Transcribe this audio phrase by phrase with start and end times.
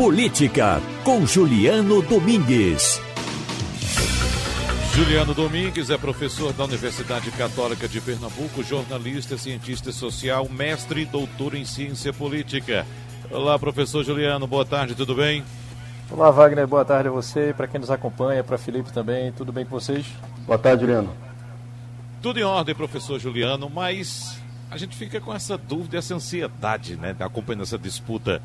[0.00, 2.98] Política, com Juliano Domingues.
[4.94, 11.54] Juliano Domingues é professor da Universidade Católica de Pernambuco, jornalista, cientista social, mestre e doutor
[11.54, 12.86] em ciência política.
[13.30, 15.44] Olá, professor Juliano, boa tarde, tudo bem?
[16.10, 19.66] Olá, Wagner, boa tarde a você, para quem nos acompanha, para Felipe também, tudo bem
[19.66, 20.06] com vocês?
[20.46, 21.14] Boa tarde, Juliano.
[22.22, 24.40] Tudo em ordem, professor Juliano, mas
[24.70, 28.40] a gente fica com essa dúvida, essa ansiedade, né, acompanhando essa disputa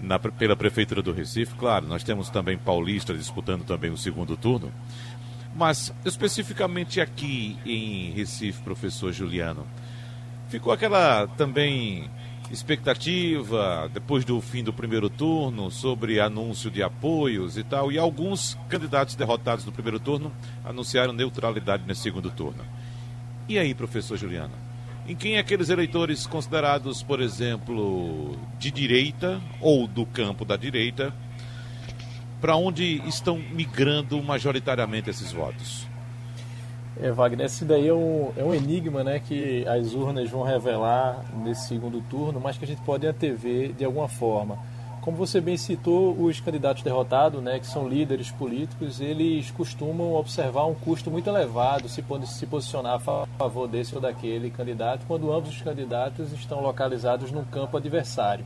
[0.00, 1.54] na, pela Prefeitura do Recife.
[1.54, 4.72] Claro, nós temos também Paulista disputando também o segundo turno.
[5.54, 9.66] Mas, especificamente aqui em Recife, professor Juliano,
[10.48, 12.08] ficou aquela também
[12.50, 18.56] expectativa depois do fim do primeiro turno sobre anúncio de apoios e tal, e alguns
[18.68, 20.32] candidatos derrotados no primeiro turno
[20.64, 22.64] anunciaram neutralidade no segundo turno.
[23.48, 24.67] E aí, professor Juliano?
[25.08, 31.14] Em quem aqueles eleitores considerados, por exemplo, de direita ou do campo da direita,
[32.42, 35.88] para onde estão migrando majoritariamente esses votos?
[37.00, 41.24] É, Wagner, esse daí é um, é um enigma né, que as urnas vão revelar
[41.42, 44.58] nesse segundo turno, mas que a gente pode antever de alguma forma.
[45.00, 50.66] Como você bem citou, os candidatos derrotados, né, que são líderes políticos, eles costumam observar
[50.66, 55.50] um custo muito elevado se, se posicionar a favor desse ou daquele candidato, quando ambos
[55.50, 58.44] os candidatos estão localizados num campo adversário.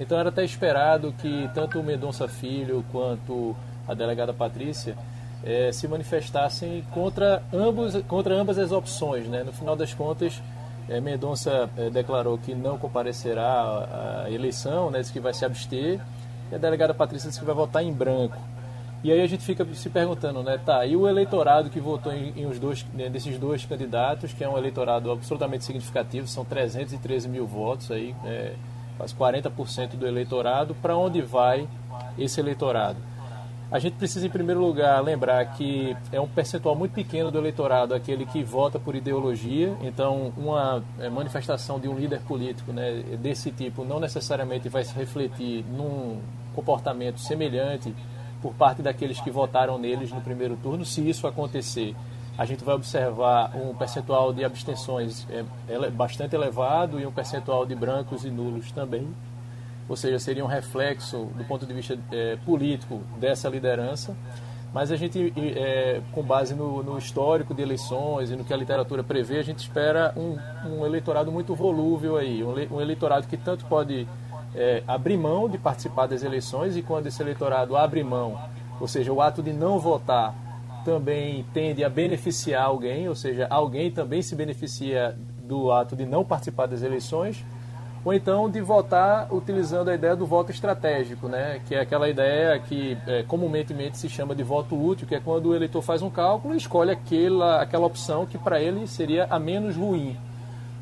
[0.00, 3.54] Então era até esperado que tanto o Mendonça Filho quanto
[3.86, 4.96] a delegada Patrícia
[5.44, 9.28] é, se manifestassem contra, ambos, contra ambas as opções.
[9.28, 9.44] Né?
[9.44, 10.42] No final das contas,
[10.88, 15.00] é, Mendonça é, declarou que não comparecerá à, eleição, né?
[15.00, 16.00] disse que vai se abster,
[16.50, 18.36] e a delegada Patrícia disse que vai votar em branco.
[19.02, 22.32] E aí a gente fica se perguntando, né, tá, e o eleitorado que votou em,
[22.34, 27.28] em os dois, né, desses dois candidatos, que é um eleitorado absolutamente significativo, são 313
[27.28, 28.54] mil votos aí, é,
[28.96, 31.68] quase 40% do eleitorado, para onde vai
[32.18, 32.96] esse eleitorado?
[33.74, 37.92] A gente precisa, em primeiro lugar, lembrar que é um percentual muito pequeno do eleitorado
[37.92, 39.76] aquele que vota por ideologia.
[39.82, 44.94] Então, uma é, manifestação de um líder político né, desse tipo não necessariamente vai se
[44.94, 46.20] refletir num
[46.54, 47.92] comportamento semelhante
[48.40, 50.84] por parte daqueles que votaram neles no primeiro turno.
[50.84, 51.96] Se isso acontecer,
[52.38, 57.74] a gente vai observar um percentual de abstenções é, bastante elevado e um percentual de
[57.74, 59.08] brancos e nulos também
[59.88, 64.16] ou seja, seria um reflexo do ponto de vista é, político dessa liderança.
[64.72, 68.56] Mas a gente, é, com base no, no, histórico de eleições e no que a
[68.56, 70.36] literatura prevê, a gente espera um,
[70.68, 74.08] um eleitorado muito volúvel aí, um, um eleitorado que tanto pode
[74.52, 78.36] é, abrir mão de participar das eleições e quando esse eleitorado abre mão,
[78.80, 80.34] ou seja, o ato de não votar
[80.84, 86.24] também tende a beneficiar alguém, ou seja, alguém também se beneficia do ato de não
[86.24, 87.44] participar das eleições
[88.04, 91.60] ou então de votar utilizando a ideia do voto estratégico, né?
[91.66, 95.46] que é aquela ideia que é, comumente se chama de voto útil, que é quando
[95.46, 99.38] o eleitor faz um cálculo e escolhe aquela, aquela opção que para ele seria a
[99.38, 100.16] menos ruim.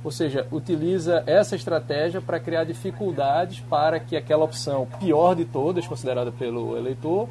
[0.03, 5.87] Ou seja, utiliza essa estratégia para criar dificuldades para que aquela opção pior de todas,
[5.87, 7.29] considerada pelo eleitor,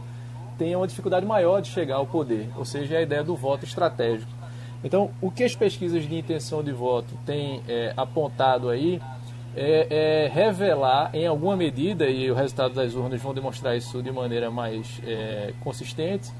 [0.57, 2.49] tenha uma dificuldade maior de chegar ao poder.
[2.55, 4.31] Ou seja, é a ideia do voto estratégico.
[4.83, 9.01] Então, o que as pesquisas de intenção de voto têm é, apontado aí
[9.55, 14.11] é, é, revelar em alguma medida, e o resultado das urnas vão demonstrar isso de
[14.11, 16.31] maneira mais é, consistente,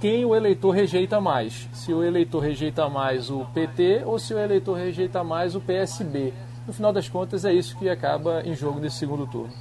[0.00, 1.68] quem o eleitor rejeita mais.
[1.74, 6.32] Se o eleitor rejeita mais o PT ou se o eleitor rejeita mais o PSB.
[6.66, 9.52] No final das contas, é isso que acaba em jogo nesse segundo turno.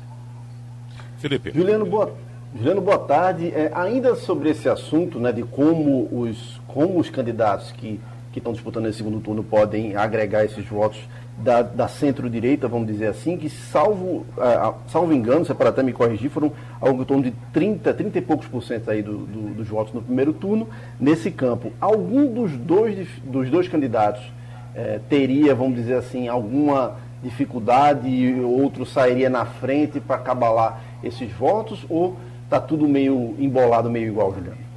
[1.18, 1.52] Felipe.
[1.54, 2.14] Juliano, boa,
[2.56, 3.50] Juliano, boa tarde.
[3.54, 8.00] É, ainda sobre esse assunto né, de como os, como os candidatos que,
[8.32, 11.00] que estão disputando esse segundo turno podem agregar esses votos
[11.40, 15.94] da, da centro-direita, vamos dizer assim, que salvo, uh, salvo engano, você pode até me
[15.94, 16.52] corrigir, foram
[16.82, 19.94] algo em torno de 30, 30 e poucos por cento aí do, do, dos votos
[19.94, 20.68] no primeiro turno
[21.00, 21.72] nesse campo.
[21.80, 28.86] Algum dos dois, dos dois candidatos uh, teria, vamos dizer assim, alguma dificuldade e outro
[28.86, 34.69] sairia na frente para cabalar esses votos ou está tudo meio embolado, meio igual, Juliano?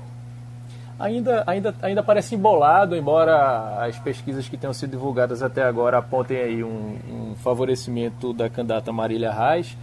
[0.99, 6.39] Ainda, ainda, ainda parece embolado, embora as pesquisas que tenham sido divulgadas até agora apontem
[6.39, 9.77] aí um, um favorecimento da candidata Marília Reis.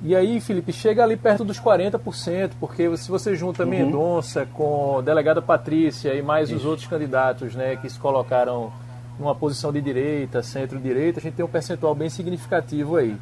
[0.00, 3.70] E aí, Felipe, chega ali perto dos 40%, porque se você junta uhum.
[3.70, 6.58] Mendonça com a delegada Patrícia e mais Isso.
[6.58, 8.72] os outros candidatos né, que se colocaram
[9.18, 13.16] numa posição de direita, centro-direita, a gente tem um percentual bem significativo aí.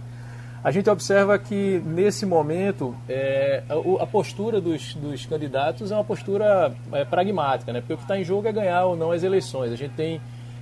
[0.63, 6.05] A gente observa que, nesse momento, é, a, a, postura dos, dos, candidatos é uma
[6.05, 7.81] postura é, pragmática, né?
[7.81, 9.73] porque o que está em jogo é ganhar ou não as eleições.
[9.73, 10.21] A gente tem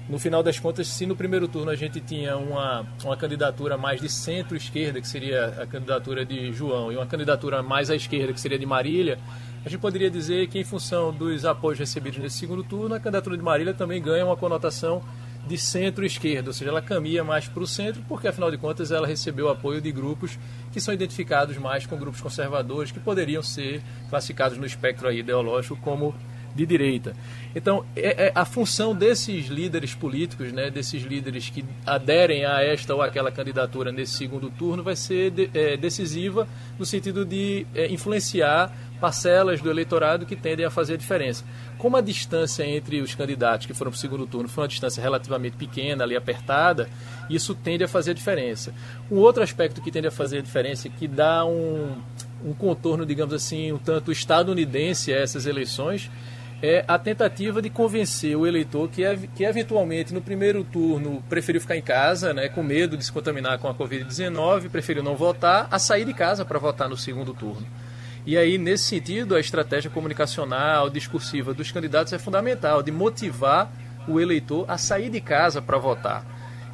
[0.08, 4.00] no final das contas, se no primeiro turno a gente tinha uma, uma candidatura mais
[4.00, 8.40] de centro-esquerda, que seria a candidatura de João, e uma candidatura mais à esquerda, que
[8.40, 9.18] seria de Marília,
[9.64, 13.34] a gente poderia dizer que, em função dos apoios recebidos nesse segundo turno, a candidatura
[13.34, 15.00] de Marília também ganha uma conotação
[15.46, 19.06] de centro-esquerda, ou seja, ela caminha mais para o centro, porque afinal de contas ela
[19.06, 20.38] recebeu apoio de grupos
[20.72, 26.14] que são identificados mais com grupos conservadores, que poderiam ser classificados no espectro ideológico como
[26.54, 27.14] de direita.
[27.54, 32.94] Então, é, é, a função desses líderes políticos, né, desses líderes que aderem a esta
[32.94, 36.48] ou aquela candidatura nesse segundo turno, vai ser de, é, decisiva
[36.78, 41.44] no sentido de é, influenciar parcelas do eleitorado que tendem a fazer a diferença.
[41.76, 45.02] Como a distância entre os candidatos que foram para o segundo turno foi uma distância
[45.02, 46.88] relativamente pequena, ali apertada,
[47.28, 48.72] isso tende a fazer a diferença.
[49.10, 51.96] Um outro aspecto que tende a fazer a diferença, que dá um,
[52.44, 56.10] um contorno, digamos assim, um tanto estadunidense a essas eleições,
[56.64, 59.02] é a tentativa de convencer o eleitor que,
[59.34, 63.58] que eventualmente no primeiro turno preferiu ficar em casa, né, com medo de se contaminar
[63.58, 67.66] com a Covid-19, preferiu não votar, a sair de casa para votar no segundo turno.
[68.24, 73.70] E aí, nesse sentido, a estratégia comunicacional, discursiva dos candidatos é fundamental, de motivar
[74.08, 76.24] o eleitor a sair de casa para votar.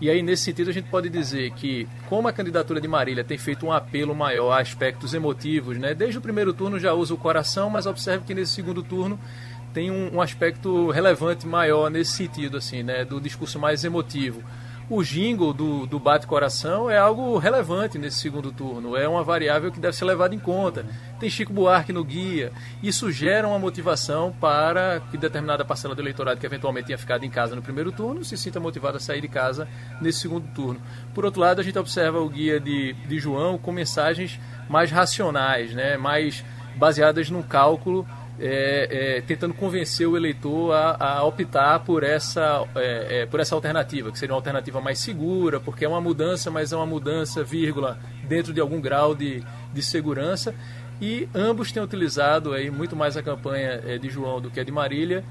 [0.00, 3.36] E aí, nesse sentido, a gente pode dizer que, como a candidatura de Marília tem
[3.36, 5.92] feito um apelo maior a aspectos emotivos, né?
[5.94, 9.18] desde o primeiro turno já usa o coração, mas observe que nesse segundo turno
[9.72, 14.42] tem um, um, aspecto relevante maior nesse sentido, assim, né, do discurso mais emotivo.
[14.88, 19.78] O jingle do, do bate-coração é algo relevante nesse segundo turno, é uma variável que
[19.78, 20.84] deve ser levada em conta.
[21.20, 22.50] Tem Chico Buarque no guia,
[22.82, 27.30] isso gera uma motivação para que determinada parcela do eleitorado que eventualmente tinha ficado em
[27.30, 29.68] casa no primeiro turno se sinta motivada a sair de casa
[30.00, 30.80] nesse segundo turno.
[31.14, 35.72] Por outro lado, a gente observa o guia de, de João com mensagens mais racionais,
[35.72, 36.44] né, mais
[36.74, 38.04] baseadas num cálculo
[38.40, 43.54] é, é, tentando convencer o eleitor a, a optar por essa, é, é, por essa
[43.54, 47.44] alternativa, que seria uma alternativa mais segura, porque é uma mudança, mas é uma mudança,
[47.44, 49.44] vírgula, dentro de algum grau de,
[49.74, 50.54] de segurança.
[51.00, 54.64] E ambos têm utilizado aí muito mais a campanha é, de João do que a
[54.64, 55.22] de Marília,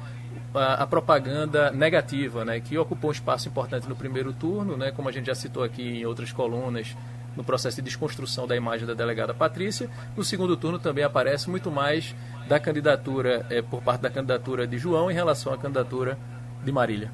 [0.53, 5.09] a, a, propaganda negativa, né, que ocupou um espaço importante no primeiro turno, né, como
[5.09, 6.95] a gente já citou aqui em outras colunas,
[7.39, 9.89] no processo de desconstrução da imagem da delegada Patrícia.
[10.13, 12.13] No segundo turno também aparece muito mais
[12.49, 16.19] da candidatura, é, por parte da candidatura de João em relação à candidatura
[16.65, 17.09] de Marília.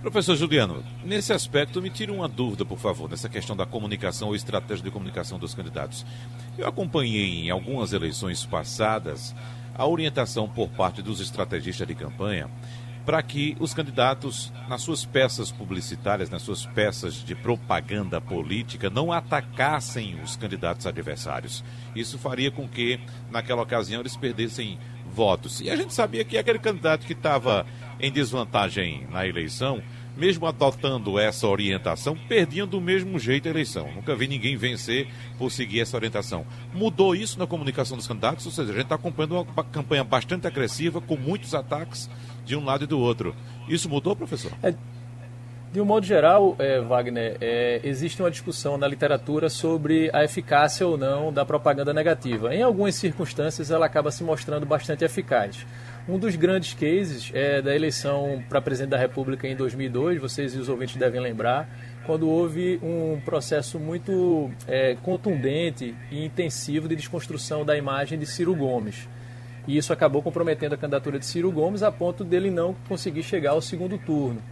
[0.00, 4.34] Professor Juliano, nesse aspecto, me tire uma dúvida, por favor, nessa questão da comunicação ou
[4.34, 6.04] estratégia de comunicação dos candidatos.
[6.58, 9.32] Eu acompanhei em algumas eleições passadas
[9.72, 12.50] a orientação por parte dos estrategistas de campanha
[13.04, 19.12] para que os candidatos, nas suas peças publicitárias, nas suas peças de propaganda política, não
[19.12, 21.64] atacassem os candidatos adversários.
[21.94, 23.00] Isso faria com que,
[23.30, 24.78] naquela ocasião, eles perdessem
[25.12, 25.60] votos.
[25.60, 27.66] E a gente sabia que aquele candidato que estava
[28.00, 29.82] em desvantagem na eleição,
[30.16, 33.90] mesmo adotando essa orientação, perdiam do mesmo jeito a eleição.
[33.92, 35.08] Nunca vi ninguém vencer
[35.38, 36.46] por seguir essa orientação.
[36.72, 40.46] Mudou isso na comunicação dos candidatos, ou seja, a gente está acompanhando uma campanha bastante
[40.46, 42.08] agressiva, com muitos ataques
[42.44, 43.34] de um lado e do outro.
[43.68, 44.52] Isso mudou, professor?
[44.62, 44.74] É,
[45.72, 50.86] de um modo geral, é, Wagner, é, existe uma discussão na literatura sobre a eficácia
[50.86, 52.54] ou não da propaganda negativa.
[52.54, 55.66] Em algumas circunstâncias, ela acaba se mostrando bastante eficaz.
[56.06, 60.58] Um dos grandes cases é da eleição para presidente da República em 2002, vocês e
[60.58, 61.66] os ouvintes devem lembrar,
[62.04, 68.54] quando houve um processo muito é, contundente e intensivo de desconstrução da imagem de Ciro
[68.54, 69.08] Gomes.
[69.66, 73.50] E isso acabou comprometendo a candidatura de Ciro Gomes a ponto dele não conseguir chegar
[73.50, 74.42] ao segundo turno.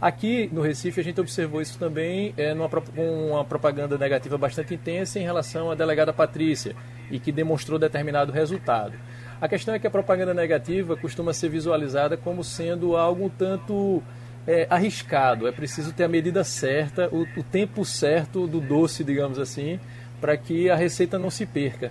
[0.00, 5.18] Aqui no Recife a gente observou isso também é, numa, uma propaganda negativa bastante intensa
[5.18, 6.76] em relação à delegada Patrícia
[7.10, 8.92] e que demonstrou determinado resultado.
[9.40, 14.02] A questão é que a propaganda negativa costuma ser visualizada como sendo algo tanto
[14.46, 15.48] é, arriscado.
[15.48, 19.80] É preciso ter a medida certa, o, o tempo certo do doce, digamos assim,
[20.20, 21.90] para que a receita não se perca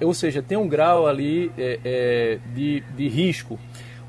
[0.00, 3.58] ou seja, tem um grau ali é, é, de, de risco.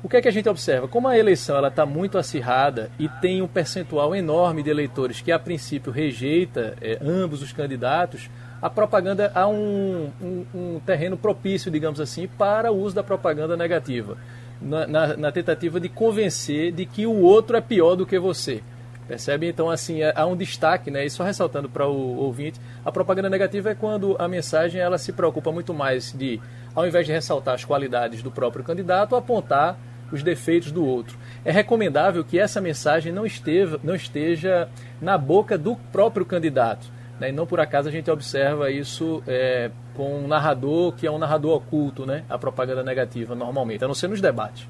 [0.02, 0.86] O que é que a gente observa?
[0.86, 5.38] Como a eleição está muito acirrada e tem um percentual enorme de eleitores que a
[5.38, 12.00] princípio rejeita é, ambos os candidatos, a propaganda há um, um, um, terreno propício, digamos
[12.00, 14.16] assim, para o uso da propaganda negativa,
[14.60, 18.62] na, na, na tentativa de convencer de que o outro é pior do que você.
[19.06, 19.48] Percebe?
[19.48, 21.04] Então, assim, é, há um destaque, né?
[21.04, 25.12] E só ressaltando para o ouvinte, a propaganda negativa é quando a mensagem ela se
[25.12, 26.40] preocupa muito mais de,
[26.74, 29.78] ao invés de ressaltar as qualidades do próprio candidato, apontar
[30.10, 31.16] os defeitos do outro.
[31.44, 34.68] É recomendável que essa mensagem não, esteja, não esteja
[35.00, 36.90] na boca do próprio candidato.
[37.20, 37.30] Né?
[37.30, 41.18] E não por acaso a gente observa isso é, com um narrador que é um
[41.18, 42.24] narrador oculto, né?
[42.28, 44.68] a propaganda negativa, normalmente, a não ser nos debates.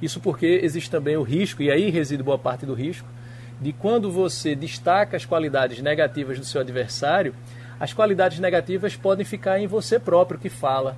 [0.00, 3.08] Isso porque existe também o risco, e aí reside boa parte do risco,
[3.60, 7.34] de quando você destaca as qualidades negativas do seu adversário,
[7.78, 10.96] as qualidades negativas podem ficar em você próprio que fala.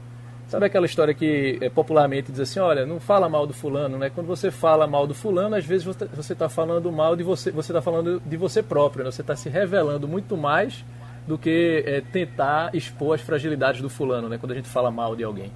[0.48, 4.10] Sabe aquela história que é, popularmente diz assim, olha, não fala mal do fulano, né?
[4.10, 7.70] Quando você fala mal do fulano, às vezes você está falando mal de você, você
[7.70, 9.10] está falando de você próprio, né?
[9.10, 10.82] você está se revelando muito mais
[11.26, 14.38] do que é, tentar expor as fragilidades do fulano, né?
[14.38, 15.52] Quando a gente fala mal de alguém.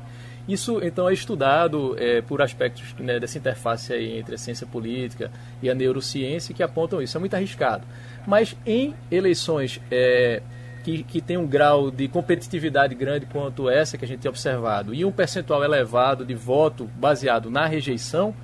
[0.48, 5.30] Isso, então, é estudado é, por aspectos né, dessa interface aí entre a ciência política
[5.62, 7.16] e a neurociência que apontam isso.
[7.16, 7.84] É muito arriscado.
[8.26, 10.42] Mas em eleições é,
[10.82, 14.92] que, que tem um grau de competitividade grande quanto essa que a gente tem observado
[14.92, 18.34] e um percentual elevado de voto baseado na rejeição,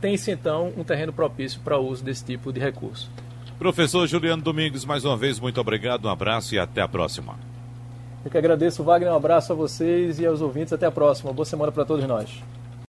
[0.00, 3.10] tem-se então um terreno propício para o uso desse tipo de recurso.
[3.58, 7.47] Professor Juliano Domingos, mais uma vez, muito obrigado, um abraço e até a próxima.
[8.24, 11.32] Eu que agradeço, Wagner, um abraço a vocês e aos ouvintes, até a próxima.
[11.32, 12.42] Boa semana para todos nós.